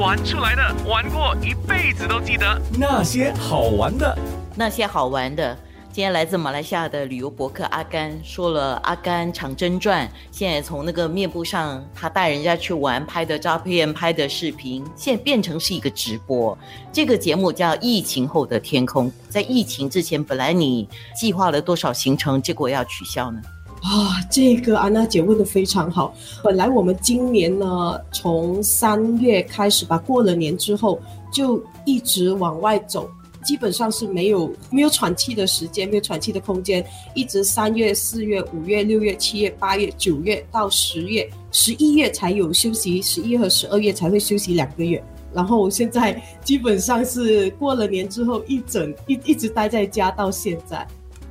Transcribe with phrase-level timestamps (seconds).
[0.00, 2.58] 玩出来的，玩过一辈子都记得。
[2.78, 4.18] 那些好玩的，
[4.56, 5.54] 那些好玩的。
[5.92, 16.56] 今天来自马来西亚的旅游博客阿甘说了《阿甘长征传》，现在从那个面部上他带人家去玩拍的照片、拍的视频，现在变成是一个直播。
[16.90, 19.06] 这个节目叫《疫情后的天空》。
[19.28, 23.38] 在疫情之前，本来你计划了多少行程，结果要取消呢？
[23.82, 26.14] 啊，这个安娜姐问的非常好。
[26.44, 31.00] 本来我们今年呢，从三月开始吧，过了年之后
[31.32, 33.10] 就一直往外走。
[33.42, 36.84] 基本上是没有没有喘气的时间，没有喘气的空间，
[37.14, 45.02] 一直三月、四月、五月、六月、七月、八月、九月到十月、十一月才有休息，十一和十二月才会休息两个月。
[45.32, 50.86] 然后现在基本上是过了年之后一整一一直待在家到现在。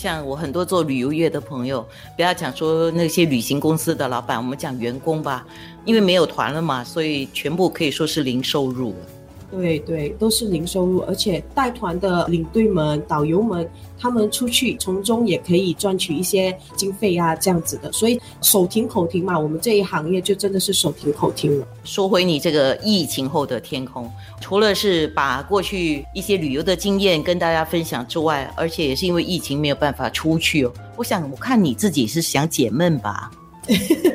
[0.00, 1.86] 像我很多做旅游业的朋友，
[2.16, 5.46] 不要讲说那些旅行公司的老板，我们讲员工吧，
[5.84, 8.94] 因为没有团了嘛，所以全部可以说是零收入。
[9.50, 17.90] 对对，都是零收入，而且带团的领队们、导游们，他们出去从中也可以赚取一些经费啊，这样子的。
[17.90, 21.66] 所以手停口停嘛，我们这一行业就真的是手停口停了。
[21.82, 24.08] 说回你这个疫情后的天空，
[24.40, 30.72] 除了是把过去一些旅游的经验跟大家分享之外，而且也是因为疫情没有办法出去哦。
[30.96, 33.30] 我想，我看你自己是想解闷吧。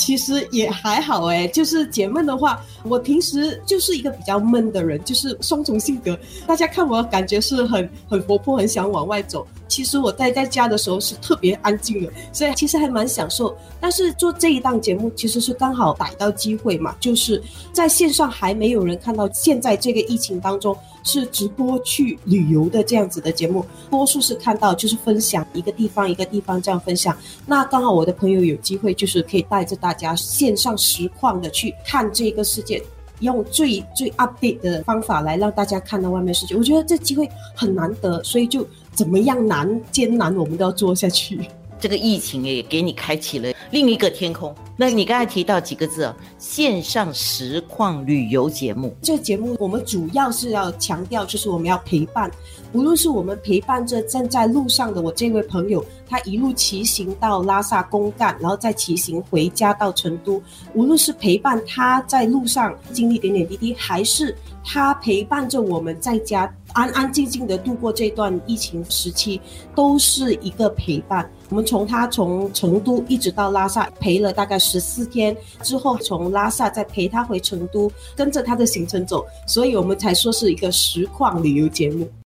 [0.00, 6.18] 其实也还好哎，就是解闷的话，我平时就是一个比较闷的人，就是双重性格。
[6.46, 9.46] 大家看我感觉是很很活泼，很想往外走。
[9.68, 13.54] 其实我待在家的时候是特别安静的，所以其实还蛮享受。
[13.78, 17.40] 但是做这一档节目其实是刚好逮到机会嘛，就是
[17.72, 27.16] 在线上还没有人看到，现在这个疫情当中是直播去旅游的这样子的节目，多数是看到就是分享一个地方一个地方这样分享。
[27.46, 32.80] 那刚好我的朋友有机会，就是可以带着大大家线上实况的去看这个世界，
[33.18, 36.54] 用最最 update 的方法来让大家看到外面世界。
[36.54, 38.64] 我觉得这机会很难得，所以就。
[38.92, 41.40] 怎么样难艰难，我们都要做下去。
[41.80, 44.54] 这个疫情也给你开启了另一个天空。
[44.76, 48.94] 那你刚才提到几个字线上实况旅游节目。
[49.02, 52.30] 这个节目我们主要是要强调，就是我们要陪伴，
[52.72, 60.42] 无论是我们陪伴着正在路上的我这位朋友，他一路骑行到拉萨公干，然后再骑行回家到成都，
[60.74, 66.50] 无论是陪伴他在路上经历点点滴滴，还是他陪伴着我们在家。
[66.72, 69.40] 安安静静的度过这段疫情时期，
[69.74, 71.30] 都是一个陪伴。
[71.48, 82.10] 我们从他从成都一直到拉萨，陪了大概十四天之后，从拉萨再陪他回成都，跟着他的行程走，所以我们才说是一个实况旅游节目。